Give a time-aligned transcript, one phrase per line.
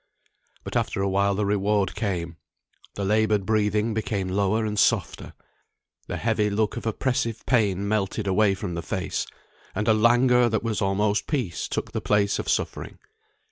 [0.63, 2.37] But after awhile the reward came.
[2.95, 5.33] The laboured breathing became lower and softer,
[6.07, 9.27] the heavy look of oppressive pain melted away from the face,
[9.75, 12.97] and a languor that was almost peace took the place of suffering.